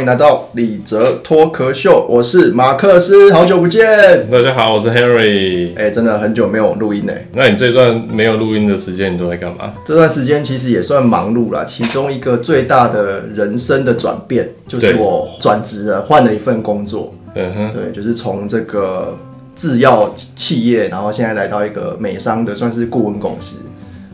[0.00, 4.30] 迎来到李哲脱壳秀，我是马克思，好久不见。
[4.30, 5.76] 大家好，我是 Henry。
[5.76, 7.26] 哎，真的很久没有录音嘞。
[7.34, 9.74] 那你这段没有录音的时间，你都在干嘛？
[9.84, 11.64] 这段时间其实也算忙碌啦。
[11.66, 17.12] 其中一个最大的人生的转变，就是我转职了，换了一份工作。
[17.34, 17.70] 嗯哼。
[17.72, 19.18] 对，就是从这个
[19.54, 23.58] 制药企业，然后现在来到一个美商的，算是顾问公司。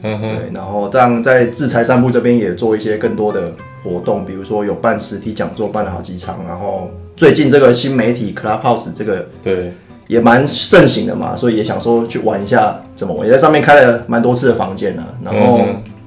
[0.03, 0.29] 嗯哼。
[0.31, 3.53] 对，然后这样在制裁散步这边也做一些更多的。
[3.87, 9.73] 活动，比如说有办实体讲座，办了好几场，然后最近这个新媒体 Clubhouse 这个对
[10.09, 15.07] 也蛮盛行的嘛，所以也想说去玩一下怎么玩，也在上面开了蛮多次的房间啊。
[15.25, 15.61] 然后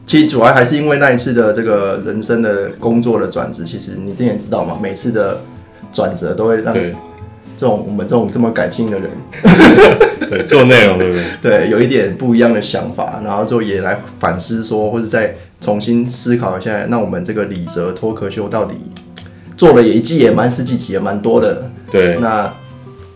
[0.05, 5.39] 其实主要还是因为那一次的这个人生的工作的转折，其实你一定也知道嘛，每次的
[5.93, 6.73] 转折都会让
[7.57, 9.09] 这种我们这种这么感性 的人，
[10.29, 11.59] 对做内容对不对？
[11.59, 15.35] 对，有一点不一样的想法，然后就也来反思说，或者在。
[15.69, 18.73] 重新思考一下，那我们这个李泽脱壳秀到底
[19.55, 21.69] 做了一季也蛮十几集也蛮多的。
[21.91, 22.17] 对。
[22.17, 22.51] 那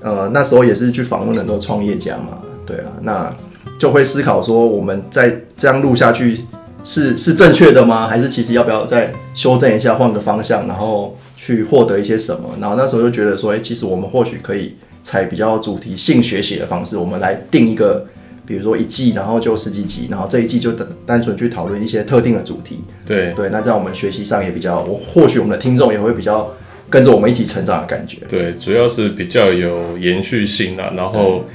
[0.01, 3.35] 呃那时候也是去访问很多创业家嘛，对啊，那
[3.79, 6.41] 就会思考说我们再这样录下去
[6.83, 8.07] 是是正确的吗？
[8.07, 12.49] 还是其实要不要再修正一下，换个方向，然后去获得一些什么？
[12.61, 18.05] 然后那时候就觉得说，哎，其实我们或许可以采比较主题性学习的方式，我们来定一个。
[18.45, 22.79] 比如说一季，然后就十几集，然后这一季就单单纯去讨论一些特定的主题。
[23.05, 26.53] 对对，那在我们学习上也比较，我或许我们的听众也会比较
[26.89, 28.17] 跟着我们一起成长的感觉。
[28.27, 31.45] 对，主要是比较有延续性啊，然后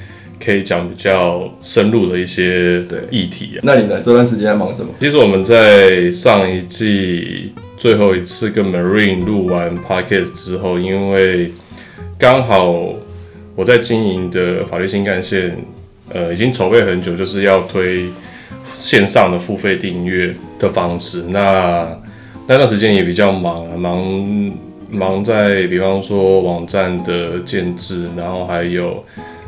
[0.43, 3.61] 可以讲比较深入的一些议题啊。
[3.61, 4.01] 那你呢？
[4.01, 4.89] 这段时间在忙什么？
[4.99, 11.51] 其实我们在上一季最后一次跟 Marine 录完 Podcast 之后，因为
[12.17, 12.95] 刚好
[13.55, 15.55] 我在经营的法律新干线。
[16.11, 18.09] 呃，已经筹备很久，就是要推
[18.73, 21.23] 线上的付费订阅的方式。
[21.23, 21.97] 那
[22.47, 24.53] 那段时间也比较忙啊，忙
[24.89, 29.05] 忙在比方说网站的建制，然后还有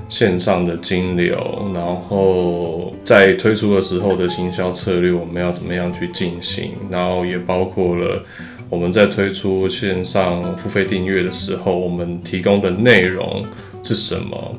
[0.08, 6.74] 线上的金流，然后在推出的时候的行销策略，我们要怎么样去进行？
[6.92, 8.24] 然后也包括了
[8.70, 13.46] 我们在推出线上付费订阅的时候，我们提供的内容
[13.82, 14.56] 是什么？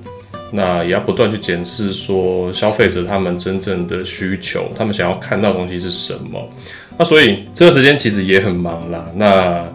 [0.55, 6.51] 那也要不断去检视，说消费者他们真正的需求，他们想要看到东西是什么。
[6.99, 9.11] 那所以这段时间其实也很忙啦。
[9.17, 9.67] 那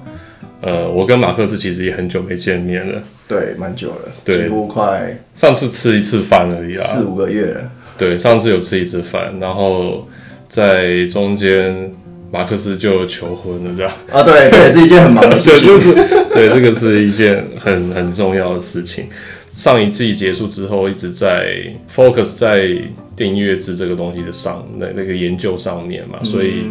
[0.61, 3.01] 呃，我跟马克思其实也很久没见面了。
[3.27, 6.85] 对，蛮久了，几乎快上次吃一次饭而已啦。
[6.85, 7.71] 四五个月了。
[7.97, 10.07] 对，上次有吃一次饭，然后
[10.47, 11.91] 在中间
[12.31, 13.91] 马克思就求婚了，这样。
[14.11, 15.93] 啊，对，这也是一件很忙的事情。
[16.33, 19.09] 对，这个是一件很很重要的事情。
[19.57, 22.77] 上一季结束之后，一直在 focus 在
[23.15, 26.61] 订阅制这个东西的上那那个研究上面嘛，所以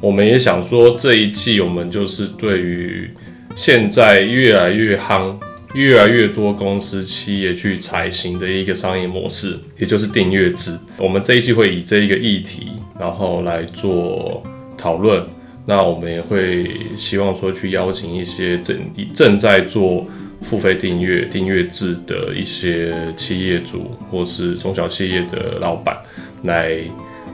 [0.00, 3.10] 我们也想说这一季我们就是对于
[3.56, 5.34] 现在越来越夯、
[5.74, 10.78] 越来越多公司企业去采行的一个商业模式，也就是订阅制。
[10.98, 12.68] 我们这一季会以这一个议题，
[13.00, 14.44] 然后来做
[14.76, 15.26] 讨论。
[15.66, 18.76] 那我们也会希望说去邀请一些正
[19.12, 20.06] 正在做。
[20.40, 25.98] 付费订阅、订阅制的一些企业主或是中小企业的老板
[26.44, 26.78] 来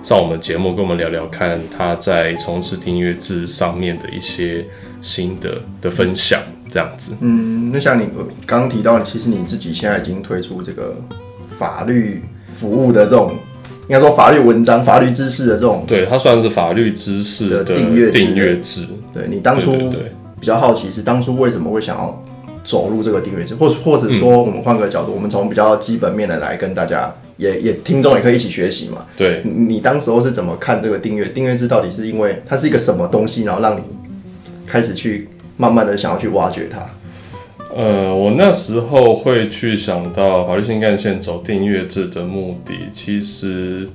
[0.03, 4.65] 上我们节目，跟我们聊聊看他在从事订阅制上面的一些
[5.01, 7.15] 心得的分享，这样子。
[7.21, 8.09] 嗯，那像你
[8.47, 10.97] 刚刚提到，其实你自己现在已经推出这个
[11.47, 13.35] 法律服务的这种，
[13.89, 18.87] 应该说法律文章、法律知识的这种，对，它算是法律知识的订阅订阅制。
[19.13, 19.73] 对你当初
[20.41, 22.25] 比较好奇是当初为什么会想要？
[22.65, 29.07] 走入这个订阅制，或或者说我们换个角度，我们从比较基本面的来跟大家，也也听众也可以一起学习嘛。
[29.17, 31.69] 对，你当时候是怎么看这个订阅订阅制？
[31.69, 33.83] 到底是因为它是一个什么东西，然后让你
[34.67, 35.29] 开始去
[35.59, 36.89] 慢慢的想要去挖掘它？
[37.77, 43.91] 呃，我那时候会去想到法律新干线走订阅制的目的，其实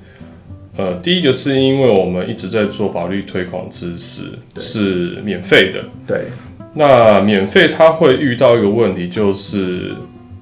[0.77, 5.85] 呃，第一个是因为我们一直在做法律推广知识，是免费的。
[6.05, 6.25] 对。
[6.73, 9.95] 那免费它会遇到一个问题，就是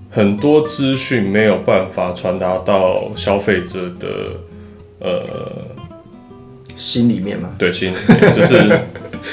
[0.09, 4.07] 很多资讯没有办法传达到消费者的
[4.99, 5.23] 呃
[6.75, 7.49] 心里面嘛？
[7.57, 8.81] 对，心里面就是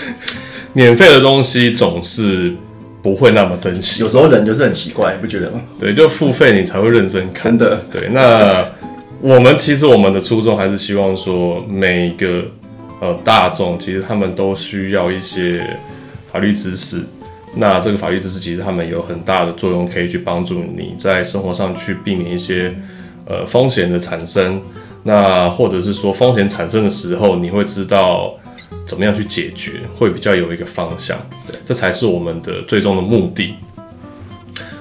[0.72, 2.54] 免费的东西总是
[3.02, 4.00] 不会那么珍惜。
[4.00, 5.60] 有时候人就是很奇怪，你不觉得吗？
[5.80, 7.58] 对，就付费你才会认真看。
[7.58, 7.82] 真的。
[7.90, 8.64] 对，那
[9.20, 12.44] 我们其实我们的初衷还是希望说，每个
[13.00, 15.60] 呃大众其实他们都需要一些。
[16.34, 17.04] 法律知识，
[17.54, 22.74] 那这个法律知识其实他们有很大的作用，可以去帮助你在生活上去避免一些
[23.24, 24.60] 呃风险的产生。
[25.04, 28.40] 那或者是说风险产生的时候，你会知道
[28.84, 31.18] 怎么样去解决，会比较有一个方向。
[31.46, 33.54] 对，这才是我们的最终的目的。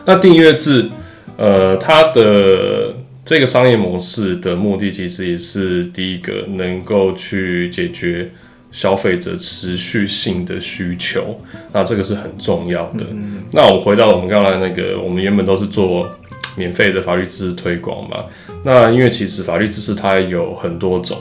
[0.08, 0.90] 那订阅制，
[1.38, 2.96] 呃，它的
[3.26, 8.32] 这个商业模式的目的，其实也是第一个能够去解决
[8.74, 11.40] 消费者持续性的需求，
[11.72, 13.06] 那这个是很重要的。
[13.52, 16.10] 那我回到我们刚才那个，我们原本都是做
[16.58, 18.26] 免费的法律知识推广嘛，
[18.66, 21.18] 那因为其实法律知识它有很多种。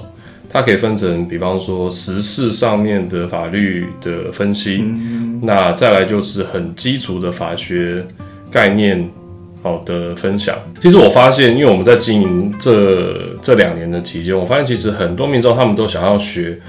[0.55, 4.85] 它可以分成，比方说时事上面的法律的分析，
[5.41, 8.05] 那再来就是很基础的法学
[8.51, 9.11] 概念
[9.63, 10.59] 好的分享。
[10.83, 16.61] 其实我发现，因为我们在经营这这两年的期间，我发现其实很多民众他们都想要学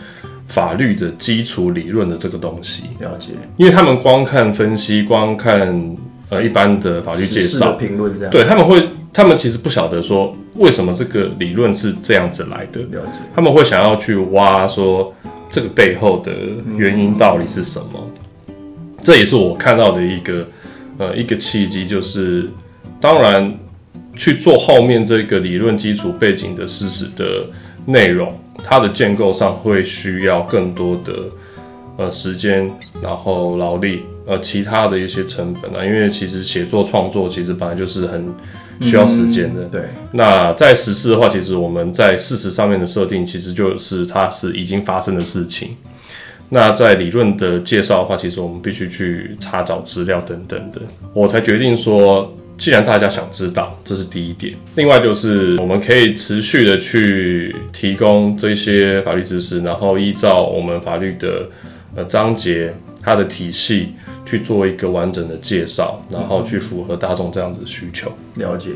[0.47, 2.83] 法律的基础理论的这个东西。
[2.99, 3.29] 了解。
[3.57, 5.97] 因为他们光看分析，光看
[6.29, 8.81] 呃一般的法律介绍评论这样，对他们会。
[9.15, 13.19] 他们其实不晓得说为什么这个理论是这样子来的，了解。
[13.35, 15.13] 他们会想要去挖说
[15.51, 16.31] 这个背后的
[16.75, 18.09] 原因到底是什么，
[19.03, 20.47] 这也是我看到的一个
[20.97, 22.49] 呃一个契机，就是
[22.99, 23.59] 当然
[24.15, 27.51] 去做后面这个理论基础背景的事实的
[27.85, 31.13] 内容，它的建构上会需要更多的
[31.97, 32.71] 呃时间，
[33.01, 34.03] 然后劳力。
[34.25, 38.33] 呃，其他的一些成本啊，因为其实写作创作其实本来就是很
[38.79, 39.65] 需要时间的。
[39.65, 39.81] 对。
[40.13, 45.75] 那在实事的话，其实我们在事实上面的设定，其实就是它是已经发生的事情。
[46.47, 50.79] 那在理论的介绍的话，其实我们必须去查找资料等等的。
[51.13, 54.55] 我才决定说，既然大家想知道，这是第一点。
[54.75, 61.49] 另外就是我们可以持续的去提供这些法律知识，然后依照我们法律的
[61.95, 63.93] 呃章节它的体系。
[64.25, 68.09] 去做一个完整的介绍，然后去符合大众这样子的需求。
[68.35, 68.69] 了解，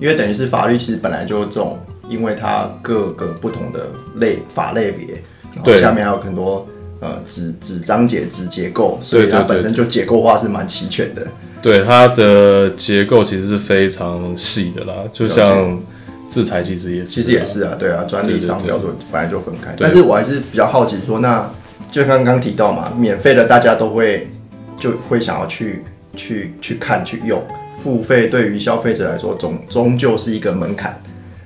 [0.00, 1.76] 因为等于是法律其实本来就这种，
[2.08, 5.20] 因为它各个不同的类法类别，
[5.52, 6.64] 然后下面还有很多
[7.00, 11.26] 呃子子章节子结构，所以它本身就结构化是蛮齐全的。
[11.64, 15.80] 对，它的结构其实是非常细的啦，就像
[16.28, 19.74] 制裁其实也是，其实也是啊，对啊，专利商标准本来就分开。
[19.78, 21.50] 但是我还是比较好奇说，那
[21.90, 24.28] 就刚刚提到嘛，免费的大家都会。
[24.76, 25.84] 就会想要去
[26.16, 27.40] 去去看去用，
[27.80, 31.00] 付费对于消费者来说终终究是一个门槛。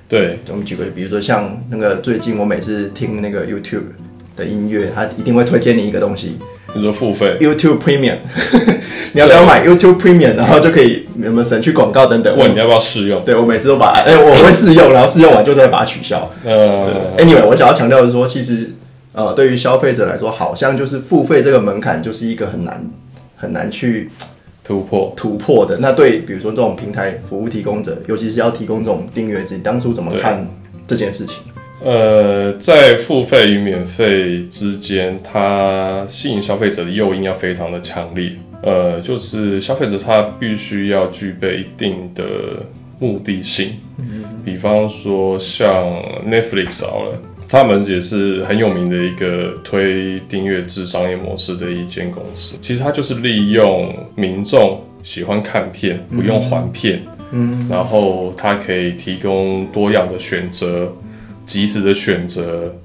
[0.09, 3.83] 对，我们举个，比如说像那个最近我每次听那个 YouTube
[4.35, 6.39] 的音乐，他一定会推荐你一个东西，
[6.75, 8.17] 你说付费 YouTube Premium，
[9.13, 12.37] 你要不要买 YouTube Premium，然后就可以有没有省去广告等等。
[12.37, 13.23] 问你要不要试用？
[13.25, 16.31] 对我每次都把 哎我会试用，然后试用完就再把它取消。
[16.45, 18.75] 呃，Anyway，我想要强调的是说，其实
[19.13, 22.89] 呃对于消费者来说，好像就是付费这个门槛就是一个很难。
[23.41, 24.09] 很难去
[24.65, 25.77] 突破突破的。
[25.77, 30.45] 那对，比如说这种平台服务提供者，尤其是要提供这种订阅制，当初怎么看
[30.85, 31.37] 这件事情？
[31.83, 38.33] 呃，在付费与免费之间，它吸引消费者的诱因要非常的强烈。
[38.61, 42.23] 呃，就是消费者他必须要具备一定的
[42.99, 43.77] 目的性。
[43.97, 44.41] 嗯。
[44.43, 45.85] 比方说像
[46.27, 47.21] Netflix 好了。
[47.51, 52.59] 他们也是很有名的一个推订阅制商业模式的一间公司。
[52.61, 60.93] 其实它就是利用民众喜欢看片，不用还片，嗯，然后它可以提供多样的选择，
[61.49, 62.75] 及时的选择，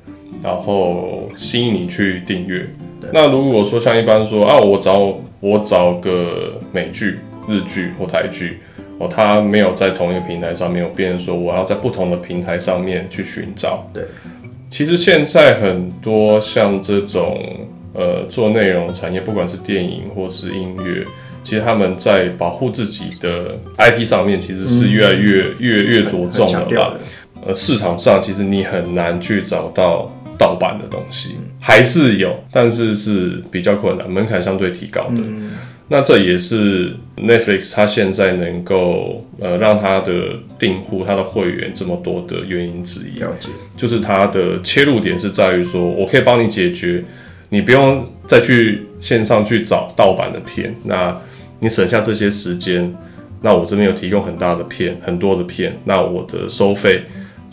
[0.42, 2.66] 然后吸引你去订阅。
[3.12, 8.61] 那如果说像一般说啊，我找我找个美剧、日剧或台剧，
[8.99, 13.87] 哦，它没有在同一个平台上面，有变成说我要在不同的平台上面去寻找。
[13.92, 14.04] 对。
[14.71, 21.04] 其实现在很多像这种呃做内容产业，不管是电影或是音乐，
[21.42, 26.99] 其实他们在保护自己的 IP 上面，其实是越来越越越着重了吧？
[27.46, 35.22] 呃，市场上其实你很难去找到盗版的东西，还是有，但是是比较困难，门槛相对提高的。
[35.86, 43.18] 那这也是 Netflix 它现在能够呃让它的订户、它的会员这么多的原因之一。
[43.18, 43.50] 了解。
[43.76, 47.04] 就是它的切入点是在于说，我可以帮你解决，
[47.50, 51.20] 你不用再去线上去找盗版的片，那
[51.60, 52.94] 你省下这些时间，
[53.42, 57.02] 那我这边有提供很大的片、很多的片，那我的收费。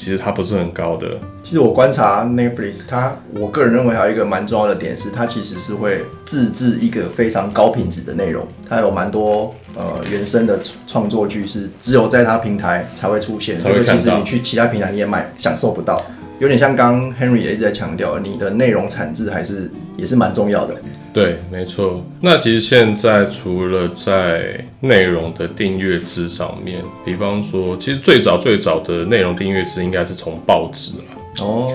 [0.01, 1.19] 其实它不是很高的。
[1.43, 8.47] 其实我观察 Netflix，它我个人认为还有一个蛮重要的点是，它其实是会自制一个非常高品质的内容。
[8.67, 16.01] 它有蛮多呃原生的创作剧是只有在它平台才会出现，这个其实你去其他平台你也买享受不到。
[16.41, 20.75] 有点像刚 Henry 也一直在强调，你的内容产制还是 也是蛮重要的。
[21.13, 22.03] 对，没错。
[22.19, 31.03] 那其实现在除了在内容的订阅制上面，比方说，其实最早最早的内容订阅制应该是从报纸嘛。
[31.41, 31.73] 哦，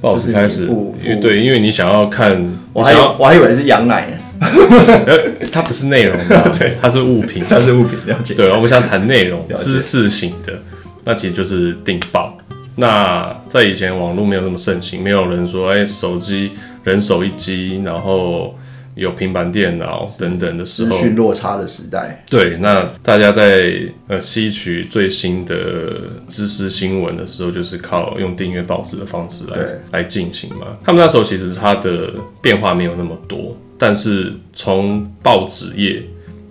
[0.00, 0.66] 报纸开始，
[1.02, 4.06] 因为对，因为你想要看，我还我还以为是羊奶，
[5.50, 8.34] 它不是内容嘛， 对，它是物品，它是物品，了解。
[8.34, 10.52] 对，我们想谈内容，知识型的，
[11.04, 12.38] 那其实就是订报。
[12.76, 16.52] 那在以前网络没有那么盛行，没有人说，哎，手机
[16.84, 18.54] 人手一机，然后。
[18.96, 22.24] 有平板电脑等等的时候，资讯落差的时代。
[22.30, 29.58] 对，那大家在呃吸取最新的知识新闻的时候，就是靠用订阅报纸的方式来
[29.92, 30.78] 来进行嘛。
[30.82, 36.02] 他们那时候其实它的变化没有那么多，但是从报纸业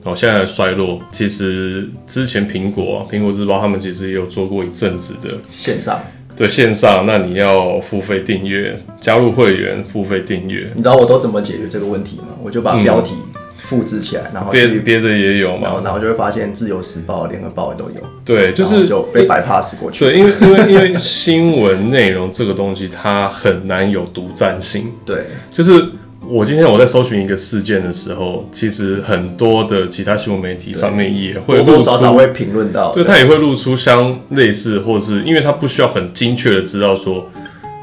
[0.06, 6.00] 哦现在衰落，其实之前苹果苹果日报他们其实也有做过一阵子的线上。
[6.38, 10.70] 对线上，那你要付费订阅，加入会员付费订阅。
[10.76, 12.36] 你知道我都怎么解决这个问题吗？
[12.44, 13.14] 我就把标题
[13.56, 18.02] 复制起来，然后憋憋着也有嘛，然后就会发现自由时报、联合报都有。
[18.26, 20.04] 对，就是就被 bypass 过去。
[20.04, 24.92] 对，因为 因为因为新闻内容这个东西它很难有独占性。
[25.06, 25.90] 对，就是。
[26.28, 37.30] 我今天我在搜寻一个事件的时候，其实很多的其他新闻媒体上面也会多多少少会评论到，对，他也会露出相类似，或是因为他不需要很精确的知道说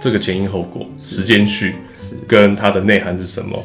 [0.00, 1.74] 这个前因后果、时间序
[2.26, 3.58] 跟它的内涵是什么，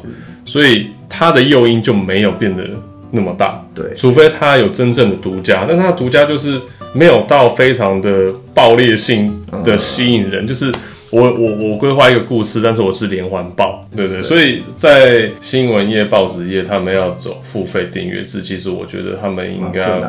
[0.44, 2.64] 所以它的诱因就没有变得
[3.10, 3.64] 那么大。
[3.74, 6.60] 对，除非它有真正的独家，但它的独家就是
[6.92, 10.72] 没有到非常的爆裂性的吸引人，就是。
[11.10, 14.22] 我我我规划一个故事，但是我是连环报，对不对？
[14.22, 20.00] 所以在新闻业、报纸业，他们要走付费订阅制，其实我觉得他们应该，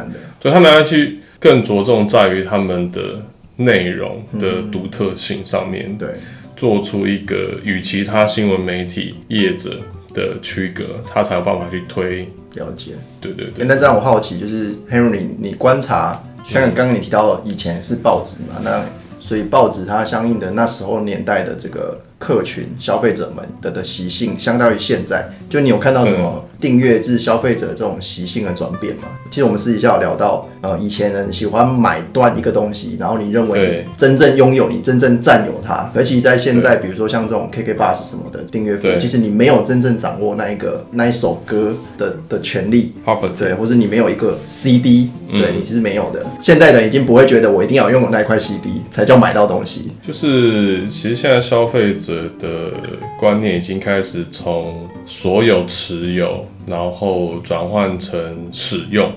[0.42, 3.24] 对，他们要去更着重在于他们的
[3.56, 6.10] 内容的独特性上面，对，
[6.58, 9.78] 做出一个与其他新闻媒体业者
[10.14, 12.28] 的区隔，他才有办法去推。
[12.56, 12.92] 了解，
[13.22, 13.64] 对对对。
[13.66, 16.12] 那这样我好奇，就是 Henry，你观察，
[16.44, 18.84] 像刚刚你提到以前是报纸嘛，那。
[19.30, 26.46] 所以报纸它相应的那时候年代的这个客群消费者们的的习性，相当于现在，就你有看到什么？
[26.60, 35.90] 订阅制消费者这种习性的转变嘛，其实我们私底下有聊到，呃，以前人喜欢买断一个东西，然后你认为真正拥有，你真正占有它。
[35.96, 42.92] 而且在现在，比如说像这种 KK Bus 什么的订阅服务，其实你没有真正掌握那一个那一首歌的的权利，
[43.38, 46.26] 对，或者你没有一个 CD，对你其实没有的。
[46.42, 49.94] 现代人已经不会觉得我一定要拥有那一块 CD 才叫买到东西。
[50.06, 52.09] 就是其实现在消费者
[52.40, 52.72] 的
[53.20, 56.46] 观念已经开始从所有持有。
[56.68, 59.12] 然后转换成使用，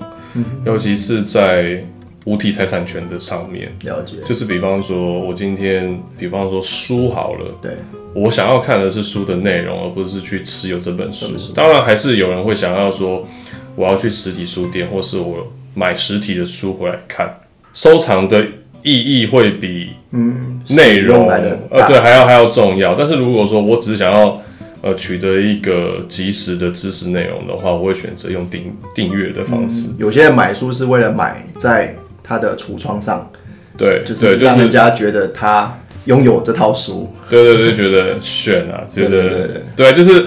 [0.65, 1.83] 尤其是在
[2.25, 3.71] 无体财产权的上面。
[3.83, 7.73] 了解，就是比方说，我今天，比方说书好了，对，
[8.15, 11.27] 我想要看的是书的内容，而不是去持有这本书。
[11.53, 13.27] 当然，还是有人会想要说，
[13.75, 17.41] 我要去实体书店，或是我买实体的书回来看。
[17.73, 18.43] 收藏的
[18.83, 22.95] 意义会比嗯内容呃对还要还要重要。
[22.95, 24.41] 但是如果说我只是想要
[24.81, 29.89] 呃，取得一个及时的知识内容的话，我会选择用订订阅的方式。
[29.97, 33.31] 有些人买书是为了买在他的橱窗上，
[33.77, 37.09] 对，就是让人家觉得他拥有这套书。
[37.29, 40.25] 对对对，觉得炫啊， 觉得对，就是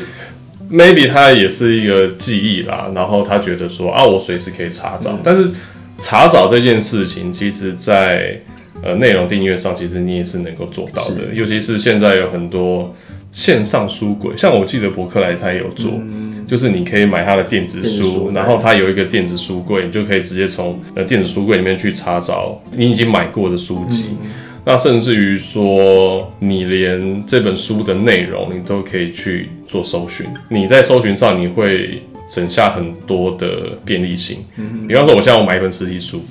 [0.73, 5.19] maybe 他也是一个记忆啦，然后他觉得说啊，我随时可以查找。
[5.23, 5.51] 但是
[5.99, 8.41] 查找这件事情，其实在
[8.83, 12.95] 呃内容订阅上，其实你也是能够做到的，尤其是现在有很多。
[13.33, 15.93] 线上书柜，像我记得博客来他也有做，
[16.49, 24.17] 就是你可以买他的电子书，然后他有一个电子书柜，你就可以直接从呃电子书柜里面去查找你已经买过的书籍。
[24.65, 34.39] 那甚至于说，你连这本书的内容你都可以去做搜寻，你在搜寻上你会省下很多的便利性。
[34.57, 36.25] 嗯比方说，我现在我买一本实体书，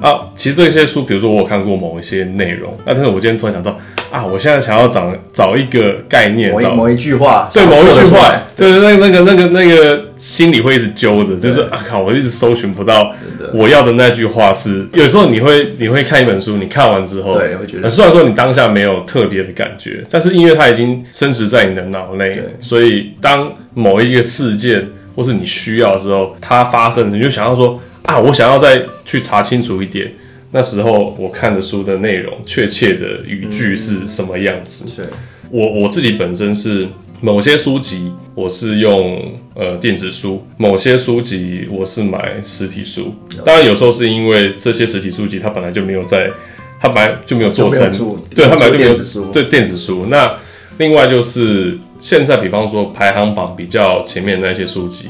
[0.00, 3.78] 啊，其实这些书，比如说我有看过某一些内容，那但是我今天突然想到。
[4.08, 13.12] 啊，我现在想要找找一个概念，找某一句话，对某一句话，对对，那那个那个那个心里会一直揪着，就是啊靠，我一直搜寻不到
[13.52, 14.86] 我要的那句话是。
[14.92, 30.12] 有时候你会你会看一本书，你看完之后，对，会觉得虽然说你当下没有特别的感觉，但是因为它已经深植在你的脑内，所以当某一个事件或是你需要的时候，它发生，你就想要说啊，我想要再去查清楚一点。
[30.52, 34.84] 那时候我看的书的内容，确切的语句是什么样子？
[34.94, 35.06] 对，
[35.50, 36.86] 我我自己本身是
[37.20, 43.12] 某些书籍，我是用呃电子书；某些书籍我是买实体书。
[43.44, 46.30] 当然有时候是因为这些实体书籍它本来就没有在。
[46.78, 47.90] 它本来就没有做成
[48.34, 48.94] 对，它本来就没有
[49.32, 50.04] 对电子书。
[50.10, 50.34] 那
[50.76, 55.08] 另外就是现在，比方说排行榜比较前面那些书籍，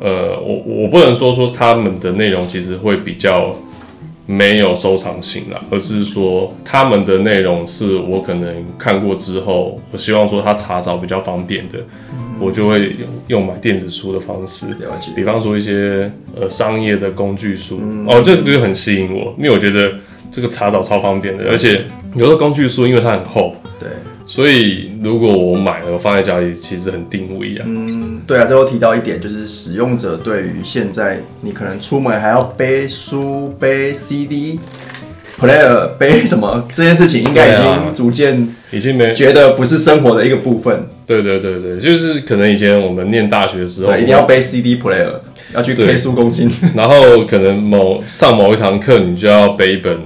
[0.00, 3.56] 呃，我我不能说说他们的内容其实会比较
[4.26, 11.78] 没有收藏性啦，而是说他们的内容是我可能看过之后，我希望说他查找比较方便的，
[12.38, 14.66] 我就会用用买电子书的方式。
[14.66, 15.10] 嗯了解。
[15.16, 18.06] 比方说一些呃商业的工具书，嗯。
[18.06, 19.94] 哦，这个就很吸引我，因为我觉得
[20.30, 23.88] 这个查找超方便的，而且有的工具书因为它很厚，对，
[24.26, 27.64] 所以如果我买了我放在家里，其实很定位啊。
[27.66, 34.58] 嗯，对啊，最后提到一点，就是使用者对于现在你可能出门还要背书、背 CD、
[35.40, 40.88] player、背什么这件事情，应该已经逐渐已经没觉得不是生活的一个部分。
[41.06, 45.20] 对对对对，就是可能以前我们念大学的时候，对，一定要背 CD player，
[45.54, 46.50] 要去对 K 书公斤。
[46.76, 49.98] 然后可能某上某一堂课，你就要背一本，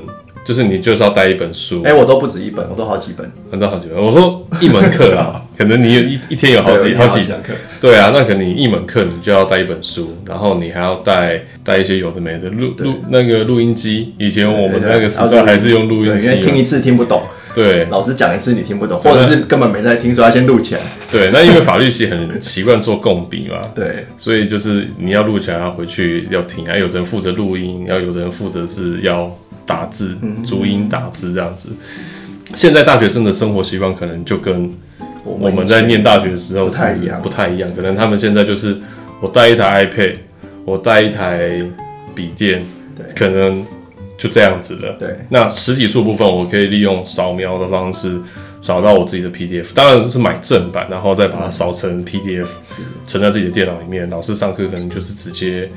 [0.45, 3.33] 就是你就是要带一本书，哎、我都不止一本，我都好几本。
[3.51, 4.01] 很多好几本。
[4.01, 14.15] 我说一门课啊， 可能你有一一天有好几好几堂课对啊，那可能你一门课你就要带一本书，然后你还要带带一些有的没的录录那个录音机。
[14.19, 17.23] 以前我们那个时代还是用录音机因为听一，次听不懂，
[17.55, 20.81] 对老师讲一次你听不懂，或者是根本没在听，所以要先录起来。
[21.11, 21.31] 对。
[21.33, 31.71] 那因为法律系很习惯做共笔嘛， 对，所以就是你要录起来，要回去要听啊，有的人负责录音，要有的人负责是要打字嗯，注音打字这样子。
[32.55, 34.77] 现在大学生的生活习惯可能就跟
[35.25, 37.75] 我们在念大学的时候不太一样不太一样。
[37.75, 38.81] 可能他们现在就是
[39.21, 40.17] 我带一台 iPad，
[40.65, 41.63] 我带一台
[42.15, 42.63] 笔电，
[42.97, 43.65] 对可能
[44.19, 44.97] 就这样子了。
[44.99, 48.21] 对那实体书部分，我可以利用扫描的方式
[48.61, 52.47] 扫到我自己的 PDF，当然是买正版，然后再把它扫成 PDF，
[53.07, 54.11] 存在自己的电脑里面。
[54.11, 55.71] 老师上课可能就是直接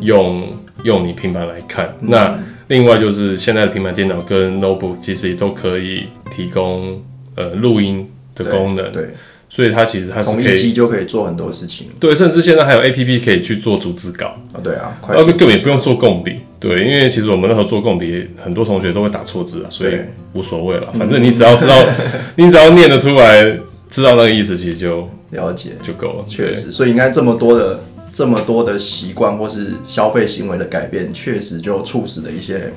[0.00, 1.94] 用用你平板来看。
[2.00, 2.38] 那
[2.68, 7.02] 另外就是现在的平板电脑跟 notebook 其实也都可以提供
[7.34, 9.10] 呃录音的功能，对，
[9.48, 11.88] 所以它其实它是同一机就可以做很多事情。
[12.00, 14.36] 对，甚至现在还有 APP 可以去做逐字稿。
[14.52, 19.92] 啊，对啊，快那速根本也不用做共笔，对，因为其实我们那时候做共笔，很多同学都会打错字啊，所以
[20.32, 21.76] 无所谓了，反正你只要知道，
[22.36, 23.58] 你只要念得出来，
[23.90, 26.24] 知道那个意思，其实就了解，就够了。
[26.26, 27.80] 确实，所以应该这么多的
[28.12, 32.72] 这么多的习惯或是消费行为的改变，确实就促使了一些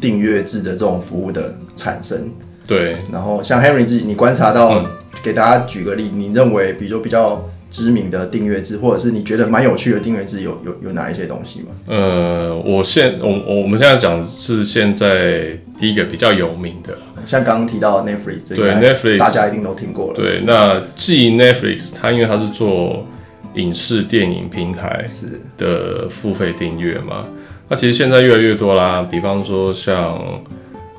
[0.00, 2.32] 订阅制的这种服务的产生。
[2.66, 4.86] 对，然后像 Henry 自己，你观察到，嗯
[5.22, 11.66] 给大家举个例，你认为比如说比较知名的订阅制，或者是你觉得蛮有趣的订阅制，有有有哪一些东西吗？
[11.86, 20.14] 呃，我现我我我们现在讲的是现在第一个比较有名的，像刚刚提到 Netflix，对 Netflix 大家一定都听过了。
[20.14, 23.06] 对，那继 Netflix 它因为它是做
[23.54, 25.40] 影视电影平台是。
[25.58, 27.26] 的付费订阅嘛，
[27.68, 30.42] 那其实现在越来越多啦，比方说像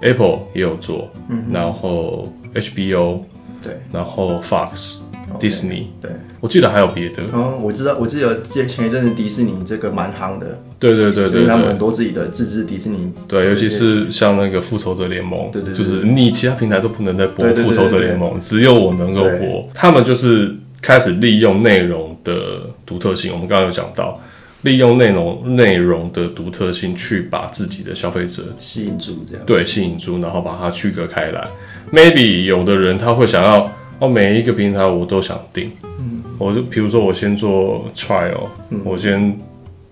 [0.01, 1.45] Apple 也有做，嗯。
[1.51, 3.19] 然后 HBO，
[3.63, 3.73] 对。
[3.91, 4.97] 然后 Fox、
[5.39, 6.11] Disney，对。
[6.39, 11.77] 我记得还有别的，嗯，我知道，我记得前前一阵子迪士尼这个蛮夯的，对对对对他们很。
[11.77, 19.69] 多自己的自制迪士尼，对，尤其是像那个复仇者联盟，对对对就是你其他平台都不能再播复仇者联盟，只有我能够播。
[19.73, 20.53] 他们就是
[20.83, 24.21] 开始利用内容的独特性，我们刚刚有讲到，
[24.61, 29.45] 利用内容内容的独特性去把自己的消费者吸引住这样。
[29.45, 31.47] 对吸引住，然后把它区隔开来。
[31.91, 39.39] Maybe 有的人他会想要哦，每一个平台我都想订，嗯，我就比如说我先做 trial，、嗯我先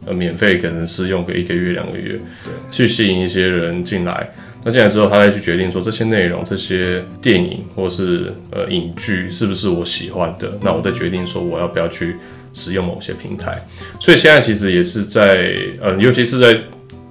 [0.06, 4.34] 呃免费可能试用个一个月两个月，对，去吸引一些人进来。
[4.64, 12.18] 那进来之后，他再去决定说这些内容、这些电影或是呃影剧是不是我喜欢的，那我再决定说我要不要去
[12.54, 13.58] 使用某些平台。
[14.00, 16.62] 所以现在其实也是在呃，尤其是在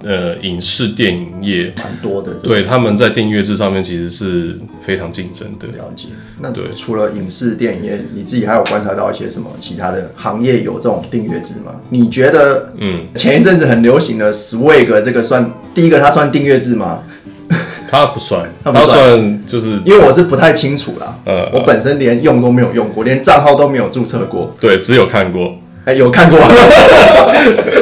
[0.03, 2.33] 呃影视电影业，蛮多的。
[2.35, 5.67] 对他们在订阅制上面其实是非常竞争的。
[5.67, 6.07] 了解。
[6.39, 11.79] 那对除了影视电影业，你自己还有观察到一些什么其他的行业有这种订阅制吗？
[11.89, 17.03] 你觉得嗯，前一阵子很流行的 Swag 这个算第一个，它算订阅制吗？
[17.91, 24.55] 它不算，它不算算就是因为我是不太清楚啦，呃我本身连用都没有用过，连账号都没有注册过。
[24.61, 26.39] 对，只有看过，哎，有看过，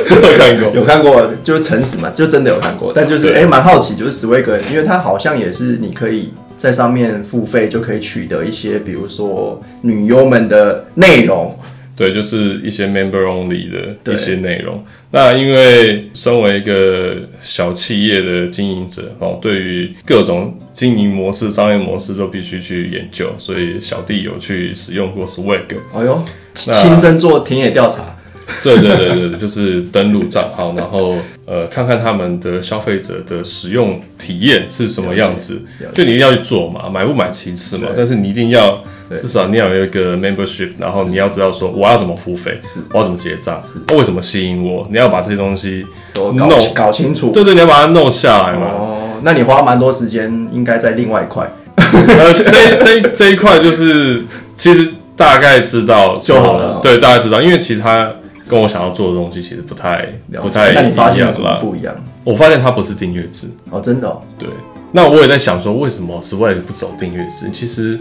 [0.07, 0.71] 只 有看过。
[0.75, 2.93] 有看过，就是诚实嘛，就真的有看过。
[2.95, 11.57] 但就是对哎，蛮好奇，就是史威格因为它好像也是你可以在上面付费就可以取得一些，比如说女优们的内容。
[11.99, 14.85] 对，就是一些 member only 的一些内容。
[15.11, 25.65] 那因为身为一个小企业的经营者哦，对于各种经营模式、商业模式都必须去研究，所以小弟有去使用过 Swag。
[25.93, 28.15] 哎呦，亲身做田野调查。
[28.63, 35.61] 对对对对对，就是登录账号，然后呃看看他们的消费者的使用体验是什么样子
[35.93, 38.83] 就你一定要去做嘛，买不买其次嘛，但是你一定要
[39.15, 43.61] 至少你要有一个 membership，然后你要知道说我要怎么付费是，我要怎么结账，
[43.93, 47.31] 为什么吸引我，你要把这些东西都搞弄搞清楚。
[47.31, 48.67] 对对，你要把它弄下来嘛。
[48.67, 51.51] 哦，那你花蛮多时间，应该在另外一块。
[51.75, 54.23] 呃，这这这一块就是
[54.55, 58.11] 其实大概知道就好了哦对，大概知道，因为其他
[58.49, 60.09] 跟我想要做的东西其实不太
[60.41, 61.59] 不太一样现有什么啦。
[61.61, 61.95] 不一样？
[62.25, 64.23] 我发现它不是订阅制，哦，真的哦。
[64.37, 64.49] 对。
[64.91, 67.49] 那我也在想说，为什么 Swag 不走订阅制？
[67.53, 67.99] 其实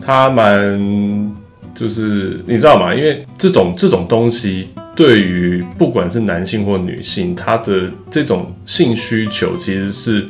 [0.00, 1.36] 它蛮
[1.74, 2.94] 就是你知道吗？
[2.94, 10.26] 因为这种这种东西对于不管是男性或女性，他的这种性需求其实是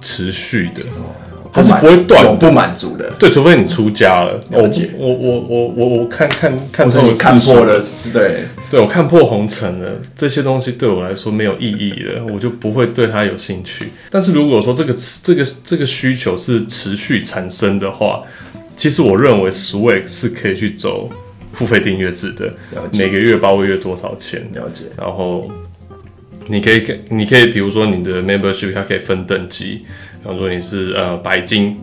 [0.00, 0.82] 持续的。
[1.52, 2.38] 它是不会断。
[2.38, 3.10] 不满足的。
[3.18, 4.90] 对，除非你出家了，我了解。
[4.96, 7.82] 我我我我我看看看透了或者你看破了，
[8.12, 13.90] 对，对我看破红尘了，这些东西对我来说没有意义了，我就不会对它有兴趣。
[14.10, 18.22] 但是如果说这个这个这个需求是持续产生的话，
[18.76, 21.10] 其实我认为 Swag 是可以去走
[21.52, 22.54] 付费订阅制的
[22.92, 24.84] 每个月包个月多少钱，了解。
[24.96, 25.50] 然后
[26.50, 29.84] 你可以给，你可以比如说你的 membership 它可以分等级，
[30.22, 31.76] 比方说你是呃白金，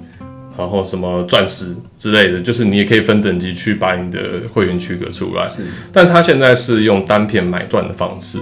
[0.58, 5.48] 然后什么钻石之类的，就是你也可以分等级去把你的会员区隔出来。
[5.48, 8.40] 是但它现在是用单片买断的方式，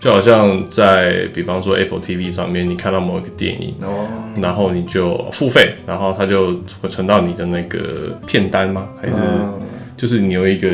[0.00, 3.74] 就好像在比方说 Apple TV 上面，你看到某一个电影。
[3.82, 4.06] 哦，
[4.40, 8.88] 然后你就付费，然后它就会存到你的那个片单吗？
[9.00, 9.60] 还是嗯
[9.96, 10.68] 就是你有一个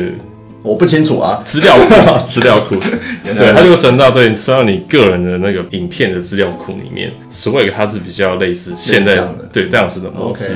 [0.65, 1.41] 我不清楚啊。
[1.45, 2.75] 资料库，资料库，
[3.23, 7.11] 对，它就会存到对存到你个人的那个影片的资料库里面。
[7.29, 10.55] Swag 它是比较类似现在这样的对这样子的模式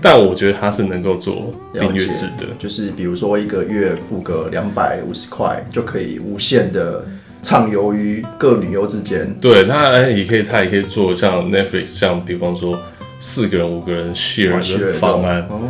[0.00, 2.46] 但我觉得它是能够做订阅制的。
[2.58, 7.06] 就是比如说一个月付个两百五十块，就可以无限的
[7.42, 9.34] 畅游于各女优之间。
[9.40, 12.78] 对，它哎也可以，它也可以做像 Netflix 像比方说
[13.18, 15.48] 四个人、五个人 share 的方案。
[15.50, 15.62] 哦，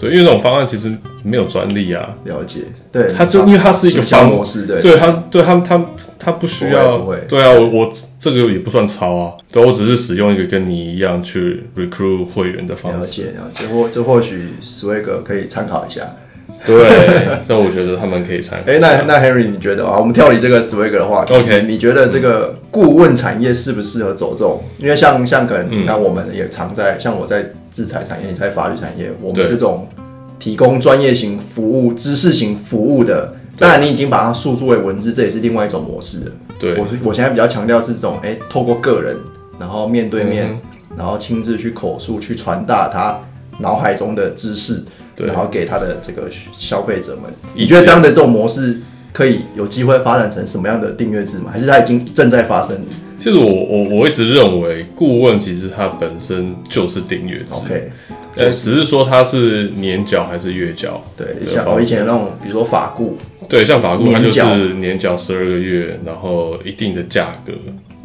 [0.00, 2.60] 对，因为这种方案其实没有专利啊，了解。
[2.90, 5.84] 对，它就因为它是一个行销方模式，对，对它对它它
[6.18, 12.98] 它不需要，对啊，我我这个也不算抄啊，对，我只是使用一个跟你一样去 recruit 会员的方式。
[12.98, 16.16] 了解了解，或这或许 Swag 可以参考一下。
[16.66, 16.76] 对，
[17.48, 18.64] 但我觉得他们可以参考。
[18.70, 19.96] 哎，那那 Henry，你觉得啊？
[19.98, 24.62] 我们跳离这个 Swag 的话题 OK 你觉得这个顾问产业适不适合走这种？
[24.78, 29.88] 因为像像可能嗯你看我们也常在，像我在制裁产业，你在法律产业，我们这种
[30.38, 36.32] 提供专业型服务、知识型服务的，当然你已经把它诉诸为文字，这也是另外一种模式了。
[36.58, 39.16] 对我我现在比较强调是这种，哎，透过个人，
[39.58, 40.60] 然后面对面，嗯
[40.96, 43.20] 然后亲自去口述，去传达他
[43.58, 44.84] 脑海中的知识，
[45.16, 47.32] 然后给他的这个消费者们。
[47.54, 48.80] 你觉得这样的这种模式
[49.12, 51.50] 可以有机会发展成什么样的订阅制吗？
[51.52, 52.76] 还是它已经正在发生
[53.20, 57.90] 其实我我我一直认为顾问其实它本身就是订阅制？OK，
[58.36, 61.04] 呃，只是说它是年缴还是月缴。
[61.18, 67.52] 对，像我以前那种，比如说法顾，对，像法顾它就是年缴十二个月，然后一定的价格，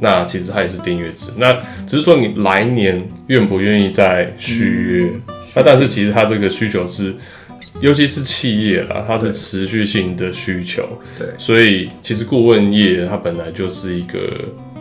[0.02, 1.32] 那其实它也是订阅制。
[1.38, 1.54] 那
[1.88, 5.10] 只是说你来年愿不愿意再续约，
[5.56, 7.16] 那但是其实它这个需求是，
[7.80, 10.84] 尤其是企业啦，它是持续性的需求。
[11.18, 14.20] 对所以其实顾问业它本来就是一个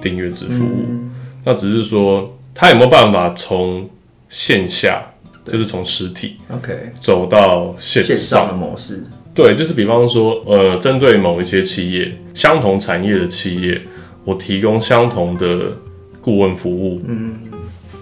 [0.05, 1.11] 订阅制服务，嗯。
[1.45, 3.90] 那只是说他有没有办法从
[4.29, 5.14] 线下，
[5.45, 13.83] 就是从实体，OK，走到线线上的模式，对，就是比方说，呃，针对某一些企业，相同产业的企业，
[14.25, 15.77] 我提供相同的
[16.21, 17.03] 顾问服务。
[17.07, 17.35] 嗯，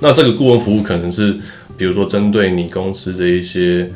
[0.01, 1.41] 那这个顾问服务可能是，
[1.77, 3.91] 比如说针对你公司的一些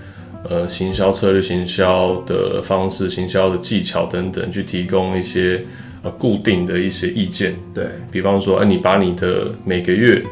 [0.48, 5.64] 呃行销策略、行销的方式、行销的技巧等等，去提供一些
[6.06, 7.54] 呃固定的一些意见。
[7.74, 10.22] 对，比方说，呃，你把你的每个月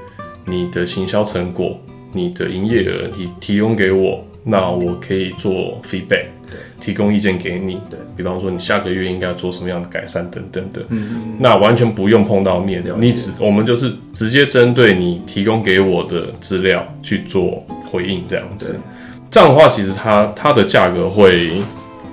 [0.47, 1.79] 你的行销成果、
[2.13, 7.81] 你的营业额，你提供给我，那我可以做 feedback，对，提供意见给你。
[7.91, 10.83] 对，比方说你下个月应该做什么样的改善等等的。
[10.91, 18.81] 嗯，那完全不用碰到面了解，你只我们就是直接针对你提供给我的资料去做回应，这样子对。
[19.31, 21.51] 这样的话，其实它它的价格会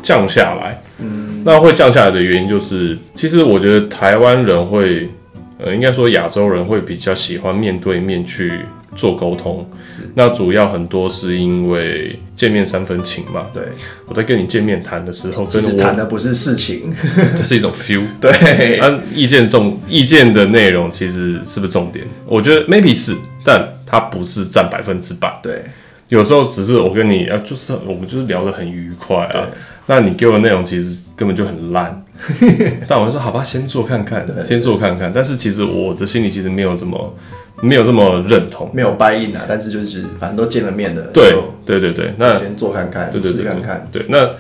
[0.02, 0.81] 降下来。
[1.01, 5.09] 嗯，那会降下来的原因就是，其实我觉得台湾人会，
[5.57, 9.69] 呃，应该说亚洲人会比较喜欢面对面去做沟通。
[10.13, 13.47] 那主要很多是因为见面三分情嘛。
[13.53, 13.63] 对，
[14.07, 16.93] 我在跟你见面谈的时候，跟其实谈的不是事情，
[17.37, 18.03] 这是一种 feel。
[18.19, 22.05] 对，那意见重意见的内容其实是不是重点？
[22.25, 25.39] 我觉得 maybe 是，但它不是占百分之百。
[25.41, 25.65] 对，
[26.12, 29.47] 有时候只是我跟你啊，就是我们就是聊得很愉快啊，
[29.86, 32.04] 那你给我的内容其实根本就很烂，
[32.86, 35.13] 但我就说好吧，先做看看对，先做看看。
[35.15, 37.15] 但是其实我的心里其实没有这么
[37.62, 38.69] 没有这么认同。
[38.74, 43.45] 没有掰硬啊，但是就是反正都见了面的，对就对对对，那先做看看，对对对对。
[43.45, 44.32] 试看看，对，那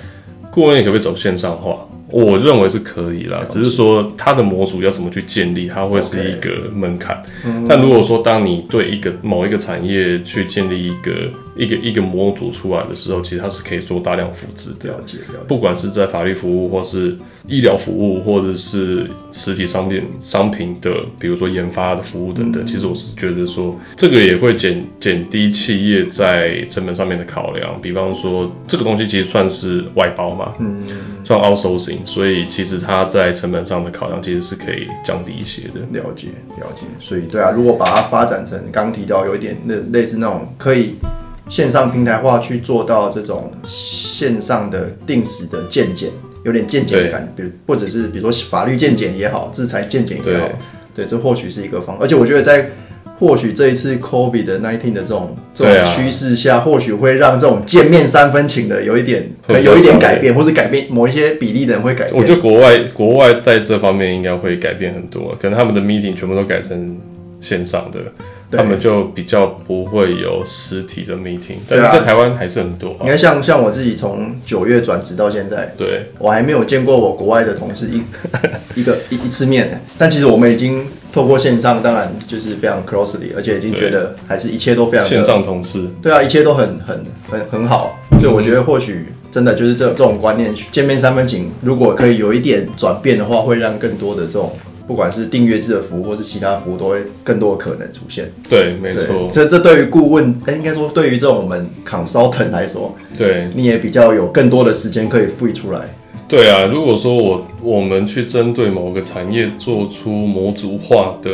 [0.51, 1.87] 顾问可不可以走线上化？
[2.09, 7.23] 我认为是可以啦，只是说它的模组要怎么去建立，它会是一个门槛。
[7.45, 7.65] 嗯。
[7.69, 11.29] 但如果说当你对一个某一个产业去建立一个
[11.61, 14.89] 一个一个模组出来的时候，其实它是可以做大量复制的。
[14.89, 15.45] 了解了解。
[15.47, 17.15] 不管是在法律服务，或是
[17.47, 27.79] 医疗服务，或者是实体商品商品的，比如说研发的服务等等，其实我是觉得说，这个也会减减低企业在成本上面的考量。
[27.79, 30.81] 比方说，这个东西其实算是外包嘛，嗯，
[31.23, 35.81] 算 outsourcing，所以其实它在成本上的考量其实是可以降低一些的。
[35.91, 36.81] 了解了解。
[36.99, 40.95] 所以对啊，如果把它发展成刚刚提到有一点类类似那种可以
[41.49, 46.09] 线上平台化去做到这种线上的定时的鉴检，
[46.43, 50.49] 有点鉴检的感觉，比如或者是比如说法律鉴检也好，制裁鉴检也好，
[50.95, 52.69] 对，这或许是一个方，而且我觉得在
[53.19, 62.19] 或许这一次 COVID 的 nineteen 的这种这种趋势下，或许会让这种见面三分情的有一点，有一点改变，或是改变某一些比例的人会改变。
[62.19, 66.97] 我觉得国外国外在这方面应该会改变很多，可能他们的 meeting 全部都改成
[67.39, 68.11] 线上的，对
[68.51, 72.97] 他们就比较不会有实体的 meeting，但是在台湾还是很多、啊。
[73.01, 78.01] 你看像像我自己从九月转职到现在，对，我还没有见过我国外的同事一
[78.79, 94.51] 一个一一次面，但其实我们已经透过线上，当然就是非常 closely，而且已经觉得还是一切都非常的线上同事，对啊，一切都很很很很好，所以我觉得或许真的就是这这种观念，见面三分情，如果可以有一点转变的话，会让更多的这种
[94.87, 98.31] 不管是订阅制的服务或是其他服务，都会更多的可能出现。
[98.49, 105.81] 对，没对错，这这对于顾问，哎，应该说对于这种我们 consultant 来说，对，你也比较有更多的时间可以 free 出来。
[106.27, 111.31] 对啊，如果说我我们去针对某个产业做出模组化的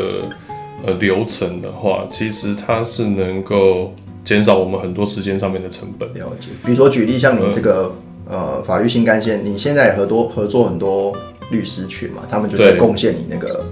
[0.84, 6.10] 呃流程的话，其实它是能够减少我们很多时间上面的成本。
[6.10, 7.94] 了解，比如说举例像你这个、
[8.28, 11.16] 呃法律新干线，你现在也合多合作很多
[11.50, 13.66] 律师群嘛，他们就在贡献你那个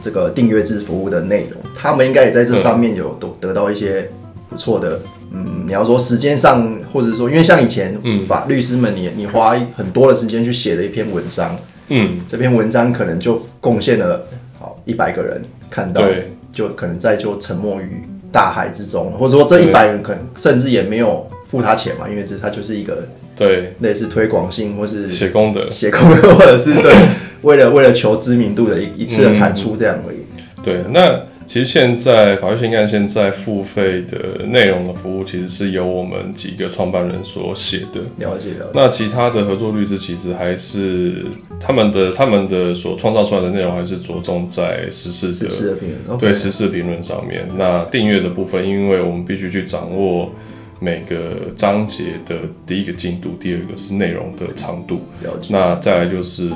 [0.00, 4.10] 这个订阅制服务的内容，他们应该也在这上面有得得到一些
[4.48, 5.00] 不错的，
[5.32, 8.26] 嗯，你要说时间上，或者说因为像以前嗯。
[8.26, 11.56] 法律师们你你花很多的时间去写了一篇文章，
[11.88, 14.26] 嗯，这篇文章可能就贡献了
[14.58, 15.40] 好一百个人
[15.70, 25.70] 看到对，就可能在就沉没于大海之中，或者说这一百人可能甚至也没有付他钱嘛，因为这他就是一个对，类似推广性或是写功德。
[25.70, 26.92] 写功德，或者是对
[27.42, 30.18] 为了为了求知名度的一一次的产出这样而已。
[30.64, 38.00] 对，那其实现在法律新干线在付费的内容的服务，其实是由我们几个创办人所写的。
[38.18, 41.26] 了解了解，那其他的合作律师其实还是
[41.60, 47.48] 他们的他们的所创造出来的内容还是着重在时事的时事的评论对 OK 时事评论上面。
[47.56, 50.30] 那订阅的部分，因为我们必须去掌握
[50.78, 55.00] 每个章节的第一个进度，第二个是内容的长度。
[55.22, 56.48] 了解那再来就是，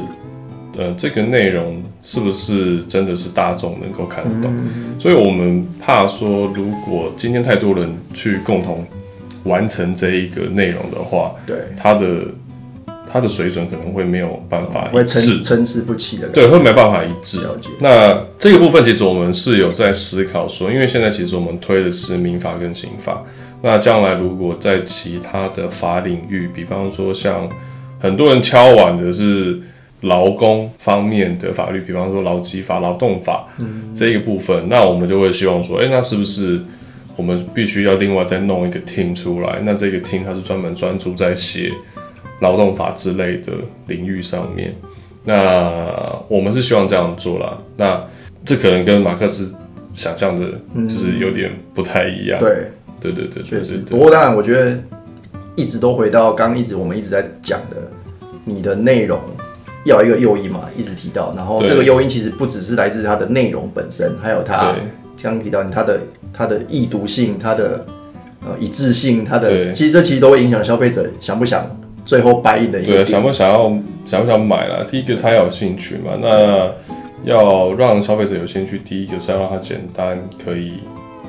[0.76, 4.54] 呃，这个内容是不是真的是大众能够看得懂？
[4.54, 8.86] 嗯所以我们怕说，如果今天太多人去共同
[9.44, 12.06] 完成这一个内容的话，对它的
[13.12, 16.28] 它的水准可能会没有办法会一致参，参差不齐的。
[16.28, 17.68] 对，会没办法一致了解。
[17.78, 23.22] 那这个部分其实我们是有在思考说，因为现在其实我们推的是民法跟刑法，
[23.62, 27.48] 那将来如果在其他的法领域，比方说像
[28.00, 29.60] 很多人敲碗的是
[30.00, 36.61] 劳工方面的法律，比方说劳基法、劳动法，嗯这个部分，那我们就会希望说，哎，那是不是
[37.16, 39.61] 我们必须要另外再弄一个 team 出来？
[39.64, 41.72] 那这个 team 它是专门专注在写
[42.40, 43.52] 劳动法之类的
[43.87, 44.74] 领域上面。
[45.24, 47.59] 那我们是希望这样做啦。
[47.76, 48.04] 那
[48.44, 49.52] 这可能跟马克思
[49.94, 52.38] 想象的，就是有点不太一样。
[52.38, 52.68] 对，
[53.00, 53.78] 对对对确实。
[53.78, 54.78] 不过当然，我觉得
[55.56, 57.90] 一直都回到刚刚一直我们一直在讲的，
[58.44, 59.18] 你的内容
[59.87, 61.33] 要一个诱因嘛，一直提到。
[61.37, 64.83] 然后对这个诱因其实不只是来自它的内容本身，还有它对
[65.22, 66.01] 刚刚提到它的
[66.33, 67.85] 它的易读性、它的
[68.44, 71.64] 呃一致性、它的其实这其实都会影响消费者想不想
[72.05, 73.72] 最后 buy in 的一个对，想不想要
[74.05, 74.85] 想不想买了？
[74.85, 76.70] 第一个他要有兴趣嘛，那
[77.25, 80.75] 要让消费者有兴趣，第一个是要让他简单，可以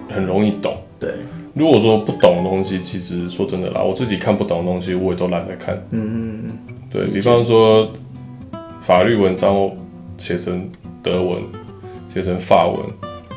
[0.09, 0.75] 很容易懂。
[0.99, 1.09] 对，
[1.53, 6.43] 如果说不懂的东西，其实说真的啦，我自己看不懂的东西，我也都懒得看嗯。
[6.45, 6.57] 嗯，
[6.91, 7.89] 对比方说，
[8.87, 9.69] 法律文章
[10.17, 10.71] 写成
[11.03, 11.41] 德文，
[12.13, 12.79] 写成法文，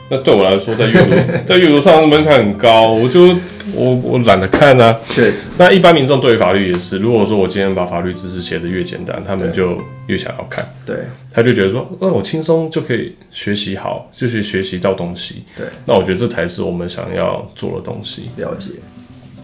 [0.09, 1.11] 那对我来说，在阅读
[1.45, 3.35] 在阅读上门槛很高，我就
[3.75, 4.97] 我我懒得看啊。
[5.09, 10.99] 确实，那一般民众对于法律也是，如果说我今天把法律知识写得越简单，他们就越想要看，对
[11.33, 15.43] 他就觉得说，那我轻松就可以学习好，就去学习到东西。
[15.57, 18.31] 对，那我觉得这才是我们想要做的东西。
[18.37, 18.71] 了解。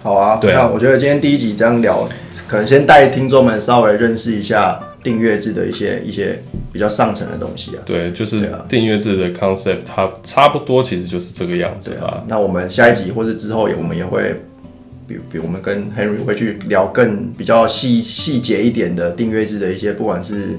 [0.04, 2.08] 好啊，对啊那我觉得今天第一集这样聊，
[2.46, 6.42] 可能先带听众们稍微认识一下订阅制的一些一些
[6.72, 7.78] 比较上层的东西啊。
[7.86, 14.42] 对，就是订阅制的 concept，它差不多其实就是这个样子对啊。，那我们下一集或者之后也我们也会，
[15.06, 20.58] 比比我们跟 Henry 会去聊更比较细细节一点的订阅制的一些，不管是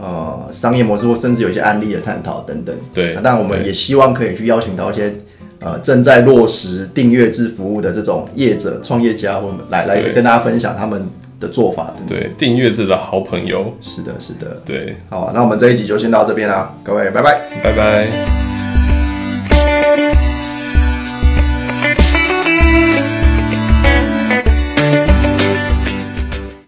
[0.00, 2.76] 呃商业模式或甚至有一些案例的探讨等等。
[2.94, 5.12] 对那但我们也希望可以去邀请到一些
[5.58, 11.08] 呃正在落实订阅制服务的这种业者、创业家，我们来来跟大家分享他们
[11.42, 11.92] 的做法。
[12.06, 13.74] 对，订阅制的好朋友。
[13.82, 14.62] 是的，是的。
[14.64, 17.40] 对，好啊，那我们这一集就先到这边啦，各位，拜拜。
[17.62, 18.61] 拜拜。